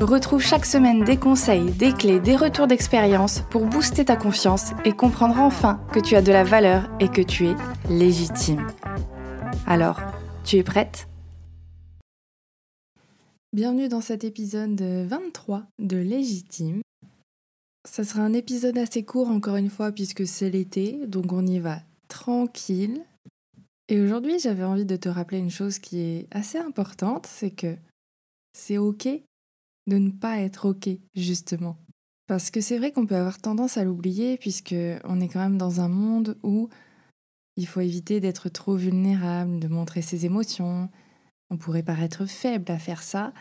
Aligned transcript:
Retrouve 0.00 0.40
chaque 0.40 0.64
semaine 0.64 1.04
des 1.04 1.18
conseils, 1.18 1.72
des 1.72 1.92
clés, 1.92 2.20
des 2.20 2.34
retours 2.34 2.66
d'expérience 2.66 3.42
pour 3.50 3.66
booster 3.66 4.06
ta 4.06 4.16
confiance 4.16 4.70
et 4.86 4.92
comprendre 4.92 5.38
enfin 5.38 5.84
que 5.92 6.00
tu 6.00 6.16
as 6.16 6.22
de 6.22 6.32
la 6.32 6.42
valeur 6.42 6.88
et 7.00 7.08
que 7.08 7.20
tu 7.20 7.48
es 7.48 7.54
légitime. 7.90 8.66
Alors, 9.66 10.00
tu 10.42 10.56
es 10.56 10.62
prête? 10.62 11.06
Bienvenue 13.52 13.90
dans 13.90 14.00
cet 14.00 14.24
épisode 14.24 14.80
23 14.80 15.64
de 15.78 15.98
Légitime. 15.98 16.80
Ça 17.86 18.02
sera 18.02 18.22
un 18.22 18.32
épisode 18.32 18.78
assez 18.78 19.04
court 19.04 19.28
encore 19.28 19.56
une 19.56 19.68
fois 19.68 19.92
puisque 19.92 20.26
c'est 20.26 20.48
l'été, 20.48 20.98
donc 21.08 21.30
on 21.30 21.46
y 21.46 21.58
va 21.58 21.80
tranquille. 22.08 23.04
Et 23.88 24.00
aujourd'hui 24.00 24.38
j'avais 24.38 24.64
envie 24.64 24.86
de 24.86 24.96
te 24.96 25.10
rappeler 25.10 25.40
une 25.40 25.50
chose 25.50 25.78
qui 25.78 26.00
est 26.00 26.26
assez 26.30 26.56
importante, 26.56 27.26
c'est 27.26 27.50
que 27.50 27.76
c'est 28.54 28.78
ok 28.78 29.06
de 29.90 29.98
ne 29.98 30.10
pas 30.10 30.38
être 30.38 30.70
OK, 30.70 30.88
justement. 31.14 31.76
Parce 32.26 32.50
que 32.50 32.60
c'est 32.60 32.78
vrai 32.78 32.92
qu'on 32.92 33.06
peut 33.06 33.16
avoir 33.16 33.38
tendance 33.38 33.76
à 33.76 33.84
l'oublier, 33.84 34.38
puisque 34.38 34.74
on 35.04 35.20
est 35.20 35.28
quand 35.28 35.40
même 35.40 35.58
dans 35.58 35.80
un 35.80 35.88
monde 35.88 36.38
où 36.42 36.68
il 37.56 37.66
faut 37.66 37.80
éviter 37.80 38.20
d'être 38.20 38.48
trop 38.48 38.76
vulnérable, 38.76 39.58
de 39.58 39.68
montrer 39.68 40.00
ses 40.00 40.24
émotions. 40.24 40.88
On 41.50 41.58
pourrait 41.58 41.82
paraître 41.82 42.24
faible 42.26 42.70
à 42.70 42.78
faire 42.78 43.02
ça. 43.02 43.34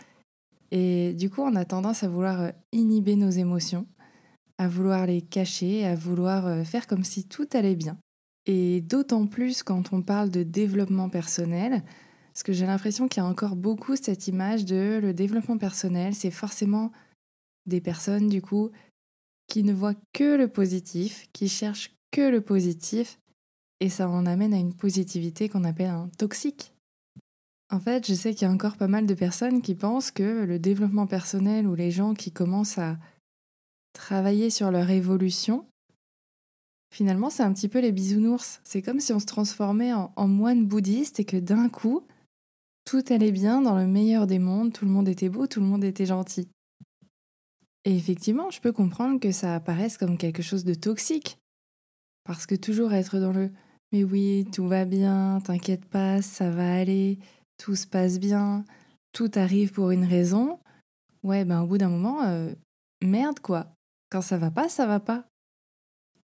Et 0.72 1.14
du 1.14 1.30
coup, 1.30 1.42
on 1.42 1.56
a 1.56 1.66
tendance 1.66 2.04
à 2.04 2.10
vouloir 2.10 2.42
euh, 2.42 2.52
inhiber 2.72 3.16
nos 3.16 3.30
émotions, 3.30 3.88
à 4.58 4.68
vouloir 4.68 5.06
les 5.06 5.22
cacher, 5.22 5.86
à 5.86 5.96
vouloir 5.96 6.48
euh, 6.48 6.64
faire 6.64 6.88
comme 6.88 7.04
si 7.04 7.28
tout 7.28 7.48
allait 7.54 7.76
bien. 7.76 7.98
Et 8.46 8.82
d'autant 8.82 9.28
plus 9.28 9.64
quand 9.64 9.94
on 9.94 10.02
parle 10.02 10.32
de 10.32 10.44
développement 10.44 11.10
personnel, 11.10 11.84
parce 12.34 12.44
que 12.44 12.54
j'ai 12.54 12.66
l'impression 12.66 13.08
qu'il 13.08 13.22
y 13.22 13.26
a 13.26 13.30
encore 13.30 13.56
beaucoup 13.56 13.96
cette 13.96 14.28
image 14.28 14.66
de 14.66 15.00
le 15.02 15.14
développement 15.14 15.58
personnel, 15.58 16.16
c'est 16.16 16.32
forcément 16.32 16.92
des 17.66 17.82
personnes 17.82 18.30
du 18.30 18.42
coup 18.42 18.72
qui 19.48 19.64
ne 19.64 19.74
voient 19.74 19.96
que 20.14 20.38
le 20.38 20.48
positif, 20.48 21.28
qui 21.34 21.50
cherchent 21.50 21.96
que 22.12 22.22
le 22.22 22.42
positif, 22.42 23.20
et 23.80 23.90
ça 23.90 24.10
en 24.10 24.26
amène 24.26 24.54
à 24.54 24.58
une 24.58 24.74
positivité 24.74 25.50
qu'on 25.50 25.64
appelle 25.64 25.90
un 25.90 26.10
toxique. 26.18 26.74
En 27.72 27.80
fait, 27.80 28.08
je 28.08 28.14
sais 28.14 28.34
qu'il 28.34 28.48
y 28.48 28.50
a 28.50 28.54
encore 28.54 28.78
pas 28.78 28.88
mal 28.88 29.06
de 29.06 29.14
personnes 29.14 29.62
qui 29.62 29.76
pensent 29.76 30.12
que 30.12 30.44
le 30.44 30.60
développement 30.60 31.08
personnel 31.08 31.68
ou 31.68 31.76
les 31.76 31.92
gens 31.92 32.14
qui 32.14 32.32
commencent 32.32 32.80
à 32.80 32.98
travailler 33.94 34.50
sur 34.50 34.72
leur 34.72 34.90
évolution, 34.90 35.66
finalement, 36.92 37.30
c'est 37.30 37.44
un 37.44 37.54
petit 37.54 37.70
peu 37.70 37.80
les 37.80 37.92
bisounours. 37.92 38.60
C'est 38.64 38.82
comme 38.82 39.00
si 39.00 39.14
on 39.14 39.20
se 39.20 39.26
transformait 39.26 39.94
en, 39.94 40.12
en 40.16 40.28
moine 40.28 40.66
bouddhiste 40.66 41.20
et 41.20 41.26
que 41.26 41.38
d'un 41.38 41.70
coup, 41.70 42.04
tout 42.90 43.04
allait 43.10 43.32
bien 43.32 43.62
dans 43.62 43.78
le 43.78 43.86
meilleur 43.86 44.26
des 44.26 44.40
mondes, 44.40 44.74
tout 44.74 44.84
le 44.84 44.90
monde 44.90 45.08
était 45.08 45.30
beau, 45.30 45.46
tout 45.46 45.60
le 45.60 45.68
monde 45.68 45.84
était 45.84 46.08
gentil. 46.08 46.50
Et 47.86 47.96
effectivement, 47.96 48.50
je 48.50 48.60
peux 48.60 48.72
comprendre 48.72 49.20
que 49.20 49.32
ça 49.32 49.54
apparaisse 49.54 49.96
comme 49.96 50.18
quelque 50.18 50.42
chose 50.42 50.66
de 50.66 50.74
toxique. 50.74 51.38
Parce 52.24 52.48
que 52.48 52.56
toujours 52.56 52.92
être 52.94 53.20
dans 53.20 53.32
le 53.32 53.52
mais 53.92 54.04
oui, 54.04 54.48
tout 54.52 54.68
va 54.68 54.86
bien, 54.86 55.40
t'inquiète 55.44 55.86
pas, 55.86 56.24
ça 56.24 56.50
va 56.50 56.80
aller, 56.80 57.20
tout 57.60 57.76
se 57.76 57.86
passe 57.86 58.20
bien, 58.20 58.66
tout 59.12 59.30
arrive 59.36 59.72
pour 59.72 59.92
une 59.92 60.06
raison. 60.06 60.60
Ouais, 61.22 61.46
ben 61.46 61.62
au 61.62 61.68
bout 61.68 61.78
d'un 61.78 61.90
moment, 61.90 62.24
euh, 62.24 62.52
merde 63.04 63.40
quoi. 63.40 63.68
Quand 64.10 64.24
ça 64.24 64.40
va 64.40 64.50
pas, 64.50 64.68
ça 64.68 64.88
va 64.88 65.00
pas. 65.00 65.28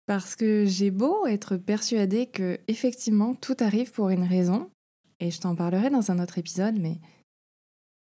Parce 0.04 0.36
que 0.36 0.66
j'ai 0.66 0.90
beau 0.90 1.26
être 1.26 1.56
persuadée 1.56 2.26
que 2.26 2.60
effectivement 2.68 3.34
tout 3.34 3.56
arrive 3.60 3.90
pour 3.92 4.10
une 4.10 4.24
raison, 4.24 4.70
et 5.22 5.30
je 5.30 5.40
t'en 5.40 5.54
parlerai 5.54 5.88
dans 5.88 6.10
un 6.10 6.18
autre 6.18 6.38
épisode, 6.38 6.74
mais 6.80 6.98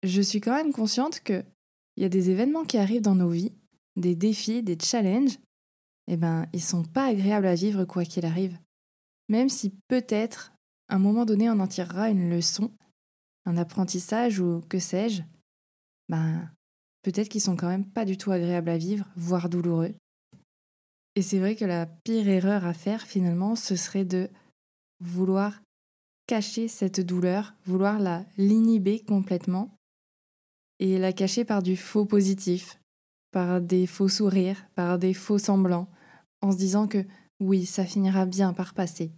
je 0.03 0.23
suis 0.23 0.41
quand 0.41 0.55
même 0.55 0.73
consciente 0.73 1.21
qu'il 1.21 1.45
y 1.99 2.05
a 2.05 2.09
des 2.09 2.31
événements 2.31 2.65
qui 2.65 2.78
arrivent 2.78 3.03
dans 3.03 3.15
nos 3.15 3.28
vies, 3.28 3.53
des 3.97 4.17
défis, 4.17 4.62
des 4.62 4.78
challenges, 4.83 5.34
et 6.09 6.15
eh 6.15 6.17
ben 6.17 6.47
ils 6.55 6.62
sont 6.62 6.84
pas 6.84 7.05
agréables 7.05 7.47
à 7.47 7.55
vivre 7.55 7.84
quoi 7.84 8.06
qu'il 8.06 8.25
arrive. 8.25 8.59
Même 9.28 9.50
si 9.50 9.75
peut-être, 9.89 10.55
à 10.89 10.95
un 10.95 10.99
moment 10.99 11.27
donné, 11.27 11.50
on 11.50 11.61
en 11.61 11.67
tirera 11.67 12.09
une 12.09 12.31
leçon, 12.31 12.73
un 13.44 13.59
apprentissage 13.59 14.41
ou 14.41 14.62
que 14.71 14.79
sais-je, 14.79 15.23
ben 16.09 16.50
peut-être 17.03 17.29
qu'ils 17.29 17.43
sont 17.43 17.56
quand 17.56 17.69
même 17.69 17.89
pas 17.89 18.06
du 18.06 18.17
tout 18.17 18.33
agréables 18.33 18.71
à 18.71 18.79
vivre, 18.79 19.06
voire 19.17 19.50
douloureux. 19.50 19.94
Et 21.15 21.21
c'est 21.21 21.41
vrai 21.41 21.56
que 21.56 21.67
la 21.67 21.84
pire 21.84 22.27
erreur 22.27 22.65
à 22.65 22.73
faire 22.73 23.03
finalement, 23.03 23.55
ce 23.55 23.77
serait 23.77 24.06
de 24.06 24.31
vouloir 24.99 25.61
cacher 26.27 26.69
cette 26.69 27.00
douleur, 27.00 27.55
vouloir 27.65 27.99
la 27.99 28.25
l'inhiber 28.37 29.05
complètement 29.05 29.77
et 30.78 30.99
la 30.99 31.12
cacher 31.12 31.44
par 31.44 31.62
du 31.62 31.77
faux 31.77 32.05
positif, 32.05 32.81
par 33.31 33.60
des 33.60 33.87
faux 33.87 34.09
sourires, 34.09 34.66
par 34.75 34.99
des 34.99 35.15
faux 35.15 35.38
semblants, 35.38 35.88
en 36.41 36.53
se 36.53 36.56
disant 36.56 36.88
que 36.88 37.05
oui, 37.41 37.66
ça 37.66 37.84
finira 37.84 38.27
bien 38.27 38.53
par 38.53 38.75
passer. 38.75 39.12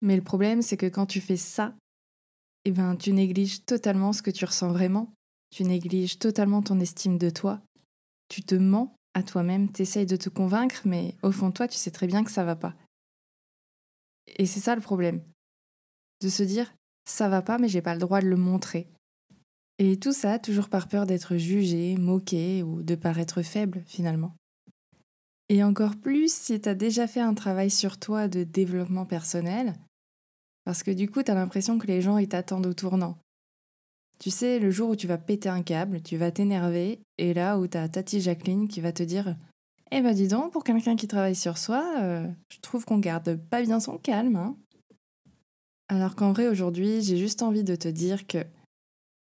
Mais 0.00 0.16
le 0.16 0.22
problème, 0.22 0.62
c'est 0.62 0.76
que 0.76 0.86
quand 0.86 1.06
tu 1.06 1.20
fais 1.20 1.36
ça, 1.36 1.74
eh 2.64 2.70
ben, 2.70 2.96
tu 2.96 3.12
négliges 3.12 3.64
totalement 3.64 4.12
ce 4.12 4.22
que 4.22 4.30
tu 4.30 4.44
ressens 4.44 4.72
vraiment. 4.72 5.12
Tu 5.50 5.64
négliges 5.64 6.18
totalement 6.18 6.62
ton 6.62 6.80
estime 6.80 7.18
de 7.18 7.30
toi. 7.30 7.60
Tu 8.28 8.42
te 8.42 8.54
mens 8.54 8.94
à 9.14 9.22
toi-même, 9.22 9.70
t'essayes 9.70 10.06
de 10.06 10.16
te 10.16 10.28
convaincre, 10.28 10.82
mais 10.84 11.14
au 11.22 11.32
fond 11.32 11.48
de 11.48 11.54
toi, 11.54 11.68
tu 11.68 11.76
sais 11.76 11.90
très 11.90 12.06
bien 12.06 12.24
que 12.24 12.30
ça 12.30 12.44
va 12.44 12.56
pas. 12.56 12.74
Et 14.38 14.46
c'est 14.46 14.60
ça 14.60 14.74
le 14.74 14.80
problème 14.80 15.22
de 16.22 16.28
se 16.28 16.42
dire 16.42 16.72
ça 17.04 17.28
va 17.28 17.42
pas 17.42 17.58
mais 17.58 17.68
j'ai 17.68 17.82
pas 17.82 17.94
le 17.94 18.00
droit 18.00 18.20
de 18.20 18.28
le 18.28 18.36
montrer. 18.36 18.88
Et 19.78 19.98
tout 19.98 20.12
ça 20.12 20.38
toujours 20.38 20.68
par 20.68 20.88
peur 20.88 21.06
d'être 21.06 21.36
jugé, 21.36 21.96
moqué 21.96 22.62
ou 22.62 22.82
de 22.82 22.94
paraître 22.94 23.42
faible 23.42 23.82
finalement. 23.86 24.34
Et 25.48 25.64
encore 25.64 25.96
plus 25.96 26.32
si 26.32 26.60
tu 26.60 26.68
as 26.68 26.74
déjà 26.74 27.06
fait 27.06 27.20
un 27.20 27.34
travail 27.34 27.70
sur 27.70 27.98
toi 27.98 28.28
de 28.28 28.44
développement 28.44 29.04
personnel, 29.04 29.74
parce 30.64 30.82
que 30.82 30.90
du 30.90 31.10
coup 31.10 31.22
tu 31.22 31.30
as 31.30 31.34
l'impression 31.34 31.78
que 31.78 31.86
les 31.86 32.00
gens 32.00 32.18
ils 32.18 32.28
t'attendent 32.28 32.66
au 32.66 32.74
tournant. 32.74 33.18
Tu 34.18 34.30
sais, 34.30 34.60
le 34.60 34.70
jour 34.70 34.90
où 34.90 34.94
tu 34.94 35.08
vas 35.08 35.18
péter 35.18 35.48
un 35.48 35.62
câble, 35.62 36.00
tu 36.00 36.16
vas 36.16 36.30
t'énerver, 36.30 37.00
et 37.18 37.34
là 37.34 37.58
où 37.58 37.66
t'as 37.66 37.88
Tati 37.88 38.20
Jacqueline 38.20 38.68
qui 38.68 38.80
va 38.80 38.92
te 38.92 39.02
dire 39.02 39.34
Eh 39.90 40.00
ben 40.00 40.14
dis 40.14 40.28
donc, 40.28 40.52
pour 40.52 40.62
quelqu'un 40.62 40.94
qui 40.94 41.08
travaille 41.08 41.34
sur 41.34 41.58
soi, 41.58 41.84
euh, 42.00 42.28
je 42.48 42.60
trouve 42.60 42.84
qu'on 42.84 42.98
garde 42.98 43.36
pas 43.36 43.62
bien 43.62 43.80
son 43.80 43.98
calme, 43.98 44.36
hein. 44.36 44.56
Alors 45.92 46.14
qu'en 46.14 46.32
vrai, 46.32 46.48
aujourd'hui, 46.48 47.02
j'ai 47.02 47.18
juste 47.18 47.42
envie 47.42 47.64
de 47.64 47.76
te 47.76 47.86
dire 47.86 48.26
que 48.26 48.38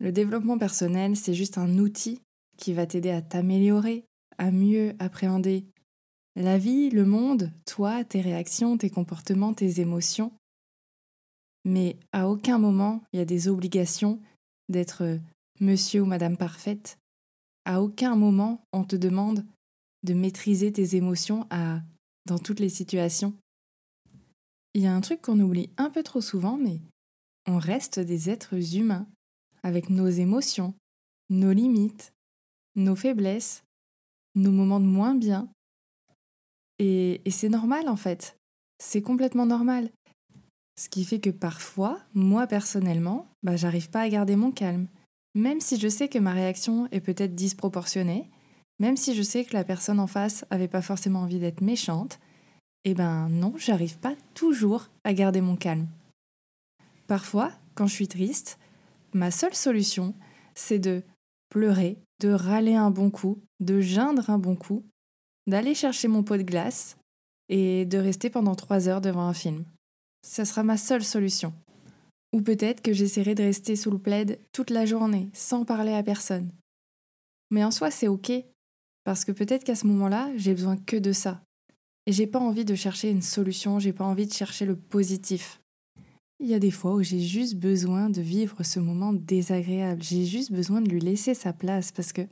le 0.01 0.13
développement 0.13 0.59
personnel, 0.59 1.17
c'est 1.17 1.33
juste 1.33 1.57
un 1.57 1.79
outil 1.79 2.21
qui 2.59 2.75
va 2.75 2.85
t'aider 2.85 3.09
à 3.09 3.23
t'améliorer, 3.23 4.05
à 4.37 4.51
mieux 4.51 4.93
appréhender 4.99 5.65
la 6.37 6.59
vie, 6.59 6.91
le 6.91 7.07
monde, 7.07 7.51
toi, 7.65 8.05
tes 8.05 8.21
réactions, 8.21 8.77
tes 8.77 8.91
comportements, 8.91 9.55
tes 9.55 9.81
émotions. 9.81 10.31
Mais 11.65 11.97
à 12.13 12.29
aucun 12.29 12.59
moment, 12.59 13.03
il 13.15 13.19
y 13.19 13.23
a 13.23 13.25
des 13.25 13.49
obligations 13.49 14.21
d'être 14.69 15.19
monsieur 15.59 16.03
ou 16.03 16.07
madame 16.07 16.37
parfaite. 16.37 16.99
À 17.65 17.81
aucun 17.81 18.15
moment, 18.15 18.63
on 18.75 18.85
te 18.85 18.97
demande 18.97 19.47
de 20.03 20.13
maîtriser 20.13 20.71
tes 20.71 20.97
émotions 20.97 21.47
à, 21.49 21.81
dans 22.27 22.39
toutes 22.39 22.61
les 22.61 22.69
situations. 22.69 23.33
Il 24.75 24.83
y 24.83 24.87
a 24.87 24.95
un 24.95 25.01
truc 25.01 25.21
qu'on 25.21 25.41
oublie 25.41 25.71
un 25.77 25.91
peu 25.91 26.03
trop 26.03 26.21
souvent, 26.21 26.57
mais 26.57 26.81
on 27.47 27.59
reste 27.59 28.01
des 28.01 28.31
êtres 28.31 28.77
humains, 28.77 29.07
avec 29.63 29.91
nos 29.91 30.09
émotions, 30.09 30.75
nos 31.29 31.53
limites, 31.53 32.13
nos 32.75 32.97
faiblesses, 32.97 33.65
nos 34.35 34.51
moments 34.51 34.81
de 34.81 34.87
moins 34.87 35.15
bien. 35.15 35.49
Et, 36.79 37.21
c'est 37.31 37.49
normal 37.49 37.89
en 37.89 37.97
fait. 37.97 38.37
C'est 38.79 39.03
complètement 39.03 39.47
normal. 39.47 39.91
Ce 40.77 40.89
qui 40.89 41.05
fait 41.05 41.21
que 41.21 41.31
parfois, 41.31 42.01
moi 42.15 42.47
personnellement, 42.47 43.29
bah, 43.43 43.57
j'arrive 43.57 43.91
pas 43.91 44.01
à 44.01 44.09
garder 44.09 44.37
mon 44.37 44.51
calme. 44.51 44.89
Même 45.35 45.61
si 45.61 45.79
je 45.79 45.89
sais 45.89 46.09
que 46.09 46.19
ma 46.19 46.33
réaction 46.33 46.89
est 46.91 47.01
peut-être 47.01 47.35
disproportionnée, 47.35 48.31
même 48.79 48.97
si 48.97 49.15
je 49.15 49.23
sais 49.23 49.45
que 49.45 49.55
la 49.55 49.65
personne 49.65 50.01
en 50.01 50.07
face 50.07 50.45
avait 50.51 50.69
pas 50.69 50.83
forcément 50.83 51.21
envie 51.21 51.39
d'être 51.39 51.61
méchante, 51.61 52.19
eh 52.85 52.95
ben 52.95 53.29
non, 53.29 53.55
j'arrive 53.57 53.99
pas 53.99 54.15
toujours 54.35 54.89
à 55.05 55.15
garder 55.15 55.41
mon 55.41 55.57
calme. 55.57 55.87
Parfois, 57.07 57.53
quand 57.75 57.87
je 57.87 57.95
suis 57.95 58.09
triste, 58.09 58.59
ma 59.13 59.31
seule 59.31 59.55
solution, 59.55 60.15
c'est 60.55 60.79
de 60.79 61.03
pleurer, 61.49 61.99
de 62.21 62.31
râler 62.31 62.75
un 62.75 62.91
bon 62.91 63.11
coup, 63.11 63.39
de 63.61 63.81
geindre 63.81 64.31
un 64.31 64.39
bon 64.39 64.57
coup, 64.57 64.85
d'aller 65.47 65.75
chercher 65.75 66.09
mon 66.09 66.23
pot 66.23 66.37
de 66.37 66.43
glace 66.43 66.97
et 67.49 67.85
de 67.85 67.99
rester 67.99 68.31
pendant 68.31 68.55
trois 68.55 68.89
heures 68.89 69.01
devant 69.01 69.27
un 69.27 69.35
film. 69.35 69.65
Ce 70.27 70.45
sera 70.45 70.63
ma 70.63 70.77
seule 70.77 71.05
solution. 71.05 71.53
Ou 72.33 72.41
peut-être 72.41 72.81
que 72.81 72.93
j'essaierai 72.93 73.35
de 73.35 73.43
rester 73.43 73.77
sous 73.77 73.91
le 73.91 73.99
plaid 73.99 74.39
toute 74.53 74.71
la 74.71 74.87
journée, 74.87 75.29
sans 75.35 75.65
parler 75.65 75.93
à 75.93 76.03
personne. 76.03 76.51
Mais 77.51 77.65
en 77.65 77.71
soi, 77.71 77.91
c'est 77.91 78.09
ok, 78.09 78.33
parce 79.05 79.25
que 79.25 79.33
peut-être 79.33 79.65
qu'à 79.65 79.75
ce 79.75 79.87
moment-là, 79.87 80.31
j'ai 80.37 80.55
besoin 80.55 80.77
que 80.77 80.97
de 80.97 81.13
ça. 81.13 81.43
Et 82.07 82.13
j'ai 82.13 82.27
pas 82.27 82.41
envie 82.41 82.65
de 82.65 82.75
chercher 82.75 83.11
une 83.11 83.23
solution, 83.23 83.79
j'ai 83.79 83.93
pas 83.93 84.05
envie 84.05 84.27
de 84.27 84.33
chercher 84.33 84.67
le 84.67 84.77
positif. 84.77 85.61
Il 86.41 86.49
y 86.49 86.55
a 86.55 86.59
des 86.59 86.73
fois 86.73 86.95
où 86.95 87.03
j'ai 87.03 87.21
juste 87.21 87.55
besoin 87.55 88.11
de 88.11 88.21
vivre 88.21 88.65
ce 88.65 88.81
moment 88.81 89.13
désagréable, 89.13 90.03
j'ai 90.03 90.25
juste 90.25 90.51
besoin 90.51 90.81
de 90.81 90.89
lui 90.89 91.01
laisser 91.01 91.35
sa 91.35 91.53
place 91.53 91.93
parce 91.93 92.13
que 92.13 92.23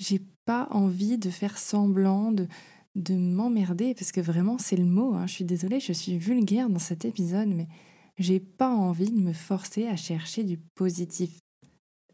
j'ai 0.00 0.20
pas 0.44 0.66
envie 0.72 1.18
de 1.18 1.30
faire 1.30 1.56
semblant, 1.56 2.32
de, 2.32 2.48
de 2.96 3.14
m'emmerder, 3.14 3.94
parce 3.94 4.10
que 4.10 4.20
vraiment 4.20 4.58
c'est 4.58 4.76
le 4.76 4.84
mot, 4.84 5.14
hein. 5.14 5.26
je 5.26 5.34
suis 5.34 5.44
désolée, 5.44 5.78
je 5.78 5.92
suis 5.92 6.18
vulgaire 6.18 6.68
dans 6.68 6.80
cet 6.80 7.04
épisode, 7.04 7.48
mais 7.48 7.68
j'ai 8.18 8.40
pas 8.40 8.70
envie 8.70 9.10
de 9.10 9.20
me 9.20 9.32
forcer 9.32 9.86
à 9.86 9.96
chercher 9.96 10.42
du 10.42 10.58
positif. 10.74 11.38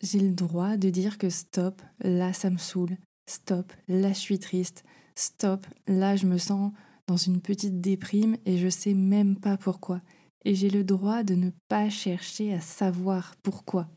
J'ai 0.03 0.21
le 0.21 0.33
droit 0.33 0.77
de 0.77 0.91
dire 0.91 1.17
que 1.17 1.31
stop, 1.31 1.81
là 2.01 2.35
ça 2.35 2.51
me 2.51 2.59
saoule, 2.59 2.99
stop, 3.27 3.73
là 3.89 4.13
je 4.13 4.19
suis 4.19 4.39
triste, 4.39 4.85
stop, 5.17 5.67
là 5.89 6.15
je 6.15 6.27
me 6.27 6.39
sens 6.39 6.73
dans 7.07 7.17
une 7.17 7.41
petite 7.41 7.81
déprime 7.81 8.37
et 8.45 8.59
je 8.59 8.69
sais 8.69 8.95
même 8.95 9.37
pas 9.37 9.57
pourquoi. 9.57 10.01
Et 10.45 10.55
j'ai 10.55 10.71
le 10.71 10.85
droit 10.85 11.25
de 11.25 11.35
ne 11.35 11.51
pas 11.69 11.89
chercher 11.89 12.53
à 12.53 12.61
savoir 12.61 13.35
pourquoi. 13.43 13.89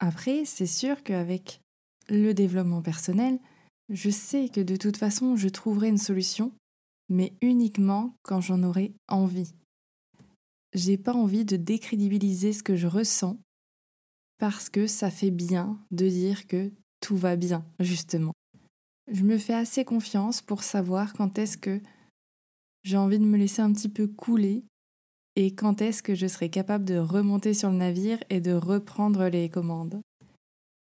Après, 0.00 0.44
c'est 0.44 0.66
sûr 0.66 1.02
qu'avec 1.02 1.60
le 2.08 2.32
développement 2.32 2.82
personnel, 2.82 3.38
je 3.88 4.10
sais 4.10 4.48
que 4.48 4.60
de 4.60 4.76
toute 4.76 4.96
façon 4.96 5.36
je 5.36 5.48
trouverai 5.48 5.88
une 5.88 5.98
solution, 5.98 6.52
mais 7.08 7.34
uniquement 7.42 8.14
quand 8.22 8.40
j'en 8.40 8.62
aurai 8.62 8.94
envie. 9.08 9.52
J'ai 10.72 10.96
pas 10.96 11.12
envie 11.12 11.44
de 11.44 11.56
décrédibiliser 11.56 12.52
ce 12.52 12.62
que 12.62 12.76
je 12.76 12.86
ressens 12.86 13.38
parce 14.38 14.70
que 14.70 14.86
ça 14.86 15.10
fait 15.10 15.30
bien 15.30 15.78
de 15.90 16.08
dire 16.08 16.46
que 16.46 16.72
tout 17.00 17.16
va 17.16 17.36
bien, 17.36 17.64
justement. 17.78 18.32
Je 19.12 19.24
me 19.24 19.38
fais 19.38 19.54
assez 19.54 19.84
confiance 19.84 20.40
pour 20.40 20.62
savoir 20.62 21.12
quand 21.14 21.36
est-ce 21.36 21.58
que 21.58 21.80
j'ai 22.84 22.96
envie 22.96 23.18
de 23.18 23.24
me 23.24 23.36
laisser 23.36 23.60
un 23.60 23.72
petit 23.72 23.88
peu 23.88 24.06
couler 24.06 24.64
et 25.34 25.52
quand 25.52 25.82
est-ce 25.82 26.02
que 26.02 26.14
je 26.14 26.28
serai 26.28 26.48
capable 26.48 26.84
de 26.84 26.96
remonter 26.96 27.52
sur 27.52 27.70
le 27.70 27.76
navire 27.76 28.18
et 28.30 28.40
de 28.40 28.52
reprendre 28.52 29.26
les 29.26 29.48
commandes. 29.48 30.00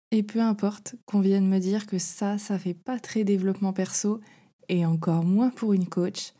Et 0.09 0.23
peu 0.23 0.41
importe 0.41 0.95
qu'on 1.05 1.19
vienne 1.19 1.47
me 1.47 1.59
dire 1.59 1.85
que 1.85 1.99
ça, 1.99 2.39
ça 2.39 2.57
fait 2.57 2.73
pas 2.73 2.99
très 2.99 3.23
développement 3.23 3.73
perso 3.73 4.21
et 4.69 4.85
encore 4.85 5.23
moins 5.23 5.51
pour 5.51 5.73
une 5.73 5.87
coach, 5.87 6.33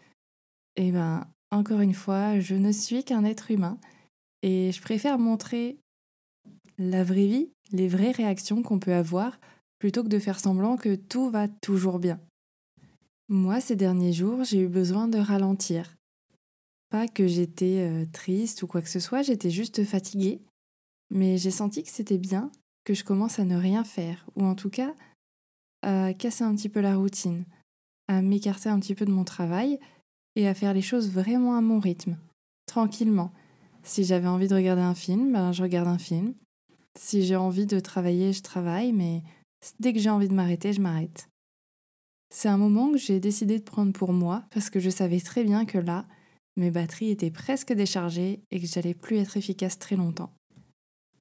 eh 0.78 0.92
ben, 0.92 1.28
encore 1.52 1.82
une 1.82 1.94
fois, 1.94 2.40
je 2.40 2.56
ne 2.56 2.72
suis 2.72 3.04
qu'un 3.04 3.24
être 3.24 3.52
humain 3.52 3.78
et 4.42 4.72
je 4.72 4.82
préfère 4.82 5.20
montrer 5.20 5.78
la 6.80 7.04
vraie 7.04 7.28
vie, 7.28 7.50
les 7.72 7.88
vraies 7.88 8.12
réactions 8.12 8.64
qu'on 8.64 8.80
peut 8.80 8.94
avoir 8.94 9.40
plutôt 9.86 10.02
que 10.02 10.10
de 10.10 10.18
faire 10.18 10.40
semblant 10.40 10.78
que 10.78 10.96
tout 10.96 11.30
va 11.30 11.48
toujours 11.48 12.00
bien. 12.00 12.20
Moi, 13.30 13.62
ces 13.62 13.76
derniers 13.76 14.14
jours, 14.14 14.44
j'ai 14.44 14.62
eu 14.62 14.68
besoin 14.68 15.08
de 15.08 15.20
ralentir. 15.20 15.96
Pas 16.90 17.08
que 17.08 17.28
j'étais 17.28 17.88
euh, 17.88 18.04
triste 18.12 18.64
ou 18.64 18.68
quoi 18.68 18.82
que 18.82 18.90
ce 18.90 19.00
soit, 19.00 19.22
j'étais 19.22 19.52
juste 19.52 19.84
fatiguée, 19.84 20.42
mais 21.12 21.38
j'ai 21.38 21.52
senti 21.52 21.84
que 21.84 21.92
c'était 21.92 22.18
bien 22.18 22.52
que 22.84 22.96
je 22.96 23.04
commence 23.04 23.38
à 23.38 23.46
ne 23.46 23.56
rien 23.56 23.84
faire, 23.84 24.26
ou 24.36 24.44
en 24.44 24.56
tout 24.56 24.72
cas 24.72 24.96
à 25.84 26.16
casser 26.16 26.44
un 26.44 26.56
petit 26.56 26.70
peu 26.70 26.82
la 26.82 26.96
routine, 26.96 27.46
à 28.08 28.24
m'écarter 28.24 28.70
un 28.70 28.80
petit 28.80 28.96
peu 28.96 29.06
de 29.06 29.12
mon 29.12 29.24
travail 29.24 29.80
et 30.36 30.48
à 30.48 30.56
faire 30.56 30.74
les 30.74 30.82
choses 30.82 31.12
vraiment 31.12 31.56
à 31.56 31.62
mon 31.62 31.80
rythme, 31.80 32.18
tranquillement. 32.66 33.32
Si 33.84 34.04
j'avais 34.04 34.30
envie 34.30 34.48
de 34.48 34.56
regarder 34.56 34.82
un 34.82 34.96
film, 34.96 35.32
ben 35.32 35.52
je 35.52 35.62
regarde 35.62 35.88
un 35.88 36.00
film. 36.00 36.34
Si 37.00 37.24
j'ai 37.24 37.36
envie 37.36 37.68
de 37.68 37.80
travailler, 37.80 38.34
je 38.34 38.42
travaille, 38.42 38.92
mais 38.92 39.22
dès 39.79 39.94
que 39.94 40.00
j'ai 40.00 40.09
envie 40.09 40.27
de 40.27 40.33
m'arrêter, 40.33 40.73
je 40.73 40.81
m'arrête. 40.81 41.29
C'est 42.29 42.50
un 42.50 42.57
moment 42.57 42.91
que 42.91 42.97
j'ai 42.97 43.19
décidé 43.19 43.59
de 43.59 43.63
prendre 43.63 43.94
pour 43.94 44.12
moi 44.12 44.45
parce 44.51 44.69
que 44.69 44.79
je 44.79 44.89
savais 44.89 45.19
très 45.19 45.44
bien 45.44 45.65
que 45.65 45.77
là, 45.77 46.06
mes 46.57 46.71
batteries 46.71 47.12
étaient 47.12 47.31
presque 47.31 47.73
déchargées 47.73 48.41
et 48.51 48.59
que 48.59 48.67
j'allais 48.67 48.94
plus 48.94 49.17
être 49.17 49.38
efficace 49.38 49.77
très 49.77 49.95
longtemps 49.95 50.31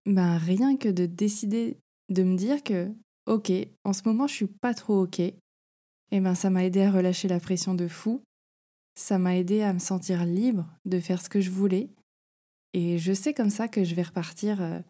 ben 0.07 0.37
rien 0.37 0.77
que 0.77 0.89
de 0.89 1.07
décider 1.07 1.79
de 2.11 2.23
me 2.23 2.37
dire 2.37 2.63
que 2.63 2.93
ok, 3.27 3.51
en 3.85 3.93
ce 3.93 4.03
moment 4.05 4.27
je 4.27 4.35
suis 4.35 4.47
pas 4.47 4.75
trop 4.75 5.03
ok, 5.03 5.21
et 5.21 5.35
eh 6.11 6.21
ben 6.21 6.35
ça 6.35 6.51
m'a 6.51 6.65
aidé 6.65 6.83
à 6.83 6.91
relâcher 6.91 7.29
la 7.29 7.41
pression 7.41 7.75
de 7.75 7.89
fou, 7.89 8.23
ça 8.95 9.19
m'a 9.19 9.37
aidé 9.37 9.63
à 9.63 9.73
me 9.73 9.79
sentir 9.79 10.25
libre 10.25 10.69
de 10.85 11.01
faire 11.01 11.23
ce 11.23 11.29
que 11.29 11.41
je 11.41 11.51
voulais, 11.51 11.89
et 12.75 12.99
je 12.99 13.13
sais 13.13 13.33
comme 13.33 13.51
ça 13.51 13.69
que 13.69 13.85
je 13.85 13.95
vais 13.95 14.03
repartir 14.03 14.61
euh, 14.61 14.81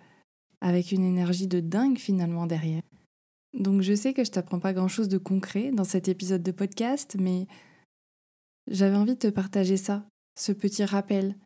avec 0.60 0.90
une 0.90 1.04
énergie 1.04 1.46
de 1.46 1.60
dingue 1.60 1.98
finalement 1.98 2.46
derrière. 2.46 2.82
Donc 3.54 3.82
je 3.82 3.94
sais 3.94 4.12
que 4.12 4.24
je 4.24 4.30
t'apprends 4.30 4.58
pas 4.58 4.72
grand 4.72 4.88
chose 4.88 5.08
de 5.08 5.18
concret 5.18 5.70
dans 5.70 5.84
cet 5.84 6.08
épisode 6.08 6.42
de 6.42 6.50
podcast, 6.50 7.16
mais 7.18 7.46
j'avais 8.68 8.96
envie 8.96 9.14
de 9.14 9.18
te 9.18 9.28
partager 9.28 9.76
ça, 9.76 10.04
ce 10.36 10.52
petit 10.52 10.84
rappel, 10.84 11.36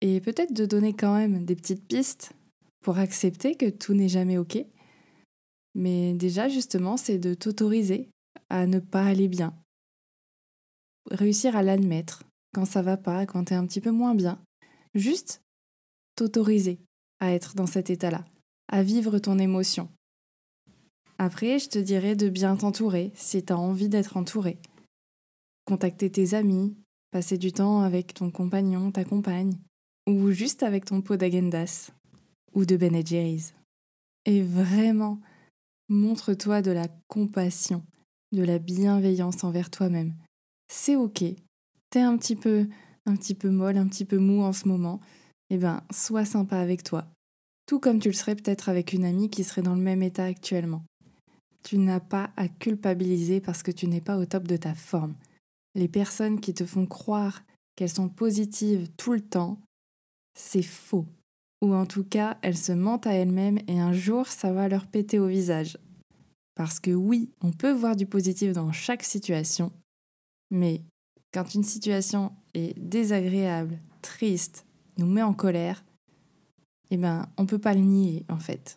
et 0.00 0.20
peut-être 0.20 0.54
de 0.54 0.64
donner 0.64 0.94
quand 0.94 1.14
même 1.14 1.44
des 1.44 1.56
petites 1.56 1.86
pistes 1.86 2.32
pour 2.82 2.98
accepter 2.98 3.56
que 3.56 3.68
tout 3.68 3.92
n'est 3.92 4.08
jamais 4.08 4.38
OK. 4.38 4.64
Mais 5.74 6.14
déjà, 6.14 6.48
justement, 6.48 6.96
c'est 6.96 7.18
de 7.18 7.34
t'autoriser 7.34 8.08
à 8.48 8.66
ne 8.66 8.78
pas 8.78 9.04
aller 9.04 9.28
bien. 9.28 9.54
Réussir 11.10 11.56
à 11.56 11.62
l'admettre 11.62 12.24
quand 12.54 12.64
ça 12.64 12.82
va 12.82 12.96
pas, 12.96 13.26
quand 13.26 13.44
tu 13.44 13.52
es 13.52 13.56
un 13.56 13.66
petit 13.66 13.80
peu 13.80 13.90
moins 13.90 14.14
bien. 14.14 14.42
Juste 14.94 15.42
t'autoriser 16.16 16.80
à 17.20 17.32
être 17.32 17.54
dans 17.54 17.66
cet 17.66 17.90
état-là, 17.90 18.24
à 18.68 18.82
vivre 18.82 19.18
ton 19.18 19.38
émotion. 19.38 19.88
Après, 21.22 21.58
je 21.58 21.68
te 21.68 21.78
dirais 21.78 22.16
de 22.16 22.30
bien 22.30 22.56
t'entourer 22.56 23.12
si 23.14 23.44
tu 23.44 23.52
as 23.52 23.58
envie 23.58 23.90
d'être 23.90 24.16
entouré. 24.16 24.56
Contacter 25.66 26.10
tes 26.10 26.32
amis, 26.32 26.74
passer 27.10 27.36
du 27.36 27.52
temps 27.52 27.82
avec 27.82 28.14
ton 28.14 28.30
compagnon, 28.30 28.90
ta 28.90 29.04
compagne, 29.04 29.52
ou 30.08 30.30
juste 30.30 30.62
avec 30.62 30.86
ton 30.86 31.02
pot 31.02 31.18
d'agendas 31.18 31.90
ou 32.54 32.64
de 32.64 32.74
Ben 32.78 33.06
Jerry's. 33.06 33.52
Et 34.24 34.40
vraiment, 34.40 35.20
montre-toi 35.90 36.62
de 36.62 36.70
la 36.70 36.88
compassion, 37.06 37.82
de 38.32 38.42
la 38.42 38.58
bienveillance 38.58 39.44
envers 39.44 39.68
toi-même. 39.68 40.14
C'est 40.68 40.96
ok. 40.96 41.22
T'es 41.90 42.00
un 42.00 42.16
petit 42.16 42.34
peu, 42.34 42.66
un 43.04 43.14
petit 43.14 43.34
peu 43.34 43.50
molle, 43.50 43.76
un 43.76 43.88
petit 43.88 44.06
peu 44.06 44.16
mou 44.16 44.40
en 44.40 44.54
ce 44.54 44.66
moment. 44.66 45.00
Eh 45.50 45.58
ben, 45.58 45.82
sois 45.92 46.24
sympa 46.24 46.56
avec 46.56 46.82
toi. 46.82 47.08
Tout 47.66 47.78
comme 47.78 47.98
tu 47.98 48.08
le 48.08 48.14
serais 48.14 48.36
peut-être 48.36 48.70
avec 48.70 48.94
une 48.94 49.04
amie 49.04 49.28
qui 49.28 49.44
serait 49.44 49.60
dans 49.60 49.74
le 49.74 49.82
même 49.82 50.02
état 50.02 50.24
actuellement. 50.24 50.82
Tu 51.62 51.78
n'as 51.78 52.00
pas 52.00 52.30
à 52.36 52.48
culpabiliser 52.48 53.40
parce 53.40 53.62
que 53.62 53.70
tu 53.70 53.86
n'es 53.86 54.00
pas 54.00 54.18
au 54.18 54.24
top 54.24 54.46
de 54.46 54.56
ta 54.56 54.74
forme. 54.74 55.14
Les 55.74 55.88
personnes 55.88 56.40
qui 56.40 56.54
te 56.54 56.64
font 56.64 56.86
croire 56.86 57.42
qu'elles 57.76 57.90
sont 57.90 58.08
positives 58.08 58.88
tout 58.96 59.12
le 59.12 59.20
temps, 59.20 59.60
c'est 60.34 60.62
faux 60.62 61.06
ou 61.60 61.74
en 61.74 61.86
tout 61.86 62.04
cas 62.04 62.38
elles 62.42 62.56
se 62.56 62.72
mentent 62.72 63.06
à 63.06 63.12
elles-mêmes 63.12 63.58
et 63.68 63.80
un 63.80 63.92
jour 63.92 64.26
ça 64.26 64.52
va 64.52 64.68
leur 64.68 64.86
péter 64.86 65.18
au 65.18 65.26
visage. 65.26 65.78
Parce 66.54 66.80
que 66.80 66.90
oui, 66.90 67.30
on 67.40 67.52
peut 67.52 67.72
voir 67.72 67.96
du 67.96 68.06
positif 68.06 68.52
dans 68.52 68.72
chaque 68.72 69.02
situation, 69.02 69.72
mais 70.50 70.82
quand 71.32 71.54
une 71.54 71.64
situation 71.64 72.32
est 72.54 72.78
désagréable, 72.78 73.78
triste, 74.02 74.66
nous 74.98 75.06
met 75.06 75.22
en 75.22 75.32
colère, 75.32 75.84
eh 76.90 76.96
ben 76.96 77.28
on 77.38 77.46
peut 77.46 77.58
pas 77.58 77.74
le 77.74 77.80
nier 77.80 78.26
en 78.28 78.38
fait. 78.38 78.76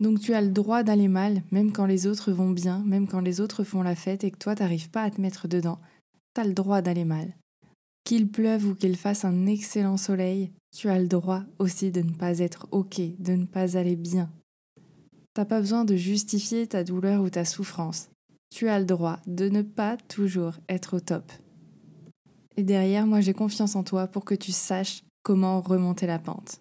Donc 0.00 0.20
tu 0.20 0.34
as 0.34 0.42
le 0.42 0.50
droit 0.50 0.82
d'aller 0.82 1.08
mal, 1.08 1.42
même 1.50 1.72
quand 1.72 1.86
les 1.86 2.06
autres 2.06 2.32
vont 2.32 2.50
bien, 2.50 2.82
même 2.84 3.06
quand 3.06 3.20
les 3.20 3.40
autres 3.40 3.64
font 3.64 3.82
la 3.82 3.94
fête 3.94 4.24
et 4.24 4.30
que 4.30 4.38
toi 4.38 4.54
t'arrives 4.54 4.90
pas 4.90 5.02
à 5.02 5.10
te 5.10 5.20
mettre 5.20 5.46
dedans. 5.48 5.78
T'as 6.34 6.44
le 6.44 6.52
droit 6.52 6.82
d'aller 6.82 7.04
mal. 7.04 7.34
Qu'il 8.04 8.28
pleuve 8.28 8.66
ou 8.66 8.74
qu'il 8.74 8.96
fasse 8.96 9.24
un 9.24 9.46
excellent 9.46 9.96
soleil, 9.96 10.50
tu 10.76 10.88
as 10.88 10.98
le 10.98 11.06
droit 11.06 11.42
aussi 11.58 11.92
de 11.92 12.00
ne 12.02 12.12
pas 12.12 12.40
être 12.40 12.66
OK, 12.72 13.00
de 13.18 13.32
ne 13.32 13.46
pas 13.46 13.76
aller 13.76 13.96
bien. 13.96 14.30
T'as 15.32 15.44
pas 15.44 15.60
besoin 15.60 15.84
de 15.84 15.96
justifier 15.96 16.66
ta 16.66 16.84
douleur 16.84 17.22
ou 17.22 17.30
ta 17.30 17.44
souffrance. 17.44 18.10
Tu 18.50 18.68
as 18.68 18.78
le 18.78 18.84
droit 18.84 19.20
de 19.26 19.48
ne 19.48 19.62
pas 19.62 19.96
toujours 19.96 20.54
être 20.68 20.96
au 20.96 21.00
top. 21.00 21.32
Et 22.56 22.62
derrière, 22.62 23.06
moi 23.06 23.20
j'ai 23.20 23.32
confiance 23.32 23.74
en 23.74 23.84
toi 23.84 24.06
pour 24.06 24.24
que 24.24 24.34
tu 24.34 24.52
saches 24.52 25.02
comment 25.22 25.60
remonter 25.60 26.06
la 26.06 26.18
pente. 26.18 26.60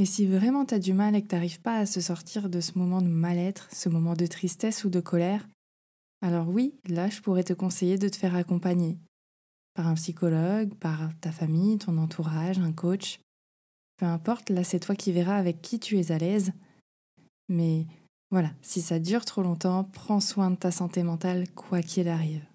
Et 0.00 0.06
si 0.06 0.24
vraiment 0.24 0.64
t'as 0.64 0.78
du 0.78 0.94
mal 0.94 1.14
et 1.14 1.20
que 1.20 1.26
t'arrives 1.26 1.60
pas 1.60 1.76
à 1.76 1.84
se 1.84 2.00
sortir 2.00 2.48
de 2.48 2.62
ce 2.62 2.78
moment 2.78 3.02
de 3.02 3.06
mal-être, 3.08 3.68
ce 3.70 3.90
moment 3.90 4.14
de 4.14 4.24
tristesse 4.24 4.84
ou 4.84 4.88
de 4.88 4.98
colère, 4.98 5.46
alors 6.22 6.48
oui, 6.48 6.74
là 6.88 7.10
je 7.10 7.20
pourrais 7.20 7.44
te 7.44 7.52
conseiller 7.52 7.98
de 7.98 8.08
te 8.08 8.16
faire 8.16 8.34
accompagner, 8.34 8.96
par 9.74 9.86
un 9.86 9.94
psychologue, 9.96 10.72
par 10.76 11.10
ta 11.20 11.32
famille, 11.32 11.76
ton 11.76 11.98
entourage, 11.98 12.58
un 12.60 12.72
coach. 12.72 13.20
Peu 13.98 14.06
importe, 14.06 14.48
là 14.48 14.64
c'est 14.64 14.80
toi 14.80 14.94
qui 14.94 15.12
verras 15.12 15.36
avec 15.36 15.60
qui 15.60 15.78
tu 15.78 15.98
es 15.98 16.12
à 16.12 16.16
l'aise. 16.16 16.54
Mais 17.50 17.84
voilà, 18.30 18.52
si 18.62 18.80
ça 18.80 19.00
dure 19.00 19.26
trop 19.26 19.42
longtemps, 19.42 19.84
prends 19.84 20.20
soin 20.20 20.50
de 20.50 20.56
ta 20.56 20.70
santé 20.70 21.02
mentale 21.02 21.44
quoi 21.54 21.82
qu'il 21.82 22.08
arrive. 22.08 22.46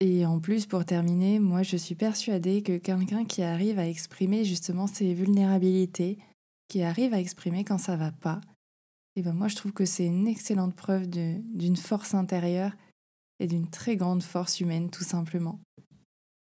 Et 0.00 0.26
en 0.26 0.40
plus, 0.40 0.66
pour 0.66 0.84
terminer, 0.84 1.38
moi 1.38 1.62
je 1.62 1.78
suis 1.78 1.94
persuadée 1.94 2.62
que 2.62 2.76
quelqu'un 2.76 3.24
qui 3.24 3.42
arrive 3.42 3.78
à 3.78 3.88
exprimer 3.88 4.44
justement 4.44 4.86
ses 4.86 5.14
vulnérabilités, 5.14 6.18
qui 6.68 6.82
arrive 6.82 7.14
à 7.14 7.20
exprimer 7.20 7.64
quand 7.64 7.78
ça 7.78 7.96
va 7.96 8.12
pas, 8.12 8.40
et 9.16 9.22
ben 9.22 9.32
moi 9.32 9.48
je 9.48 9.56
trouve 9.56 9.72
que 9.72 9.84
c'est 9.84 10.06
une 10.06 10.26
excellente 10.26 10.74
preuve 10.74 11.08
d'une 11.08 11.76
force 11.76 12.14
intérieure 12.14 12.76
et 13.38 13.46
d'une 13.46 13.68
très 13.68 13.96
grande 13.96 14.22
force 14.22 14.60
humaine 14.60 14.90
tout 14.90 15.04
simplement. 15.04 15.60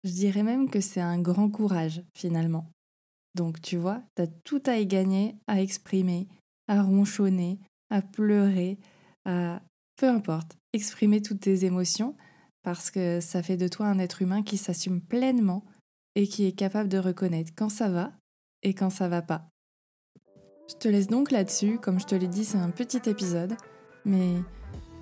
Je 0.05 0.11
dirais 0.11 0.43
même 0.43 0.71
que 0.71 0.81
c'est 0.81 1.01
un 1.01 1.21
grand 1.21 1.51
courage 1.51 2.03
finalement. 2.17 2.71
Donc 3.35 3.61
tu 3.61 3.77
vois, 3.77 4.03
tu 4.17 4.23
as 4.23 4.27
tout 4.27 4.63
à 4.67 4.79
y 4.79 4.87
gagner 4.87 5.37
à 5.47 5.61
exprimer, 5.61 6.29
à 6.67 6.83
ronchonner, 6.83 7.61
à 7.91 8.03
pleurer, 8.03 8.79
à 9.25 9.63
peu 9.97 10.09
importe, 10.09 10.57
exprimer 10.73 11.23
toutes 11.23 11.41
tes 11.41 11.65
émotions 11.65 12.17
parce 12.63 12.91
que 12.91 13.21
ça 13.21 13.43
fait 13.43 13.57
de 13.57 13.69
toi 13.69 13.87
un 13.87 13.99
être 13.99 14.23
humain 14.23 14.43
qui 14.43 14.57
s'assume 14.57 15.01
pleinement 15.01 15.65
et 16.15 16.27
qui 16.27 16.45
est 16.45 16.53
capable 16.53 16.89
de 16.89 16.99
reconnaître 16.99 17.53
quand 17.57 17.69
ça 17.69 17.89
va 17.89 18.13
et 18.63 18.75
quand 18.75 18.91
ça 18.91 19.09
va 19.09 19.23
pas. 19.23 19.49
Je 20.69 20.75
te 20.75 20.87
laisse 20.87 21.07
donc 21.07 21.31
là-dessus, 21.31 21.79
comme 21.79 21.99
je 21.99 22.05
te 22.05 22.15
l'ai 22.15 22.29
dit, 22.29 22.45
c'est 22.45 22.59
un 22.59 22.69
petit 22.69 23.01
épisode, 23.09 23.55
mais 24.05 24.35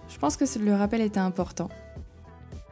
je 0.09 0.17
pense 0.17 0.37
que 0.37 0.45
le 0.61 0.75
rappel 0.75 1.01
était 1.01 1.19
important. 1.19 1.69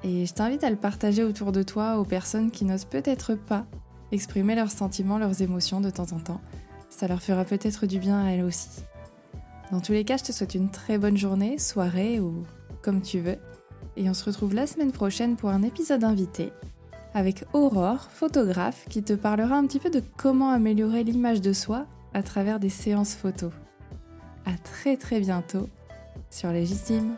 Et 0.04 0.26
je 0.26 0.32
t'invite 0.32 0.62
à 0.62 0.70
le 0.70 0.76
partager 0.76 1.24
autour 1.24 1.50
de 1.50 1.64
toi 1.64 1.98
aux 1.98 2.04
personnes 2.04 2.52
qui 2.52 2.64
n'osent 2.64 2.84
peut-être 2.84 3.34
pas 3.34 3.66
exprimer 4.12 4.54
leurs 4.54 4.70
sentiments, 4.70 5.18
leurs 5.18 5.42
émotions 5.42 5.80
de 5.80 5.90
temps 5.90 6.12
en 6.12 6.20
temps. 6.20 6.40
Ça 6.88 7.08
leur 7.08 7.20
fera 7.20 7.44
peut-être 7.44 7.86
du 7.86 7.98
bien 7.98 8.24
à 8.24 8.30
elles 8.30 8.44
aussi. 8.44 8.84
Dans 9.72 9.80
tous 9.80 9.92
les 9.92 10.04
cas, 10.04 10.16
je 10.16 10.24
te 10.24 10.32
souhaite 10.32 10.54
une 10.54 10.70
très 10.70 10.96
bonne 10.96 11.16
journée, 11.16 11.58
soirée 11.58 12.20
ou 12.20 12.44
comme 12.80 13.02
tu 13.02 13.18
veux. 13.18 13.38
Et 13.96 14.08
on 14.08 14.14
se 14.14 14.24
retrouve 14.24 14.54
la 14.54 14.68
semaine 14.68 14.92
prochaine 14.92 15.34
pour 15.34 15.48
un 15.48 15.62
épisode 15.62 16.04
invité 16.04 16.52
avec 17.12 17.44
Aurore, 17.52 18.08
photographe, 18.10 18.86
qui 18.88 19.02
te 19.02 19.14
parlera 19.14 19.56
un 19.56 19.66
petit 19.66 19.78
peu 19.80 19.90
de 19.90 20.02
comment 20.16 20.50
améliorer 20.50 21.02
l'image 21.02 21.40
de 21.40 21.52
soi 21.52 21.86
à 22.14 22.22
travers 22.22 22.60
des 22.60 22.70
séances 22.70 23.14
photos. 23.14 23.52
À 24.46 24.56
très 24.62 24.96
très 24.96 25.20
bientôt 25.20 25.68
sur 26.30 26.50
Légitime. 26.50 27.16